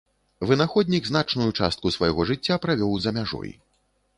Вынаходнік 0.51 1.09
значную 1.11 1.47
частку 1.59 1.93
свайго 1.99 2.25
жыцця 2.31 2.59
правёў 2.65 2.99
за 3.05 3.15
мяжой. 3.19 3.57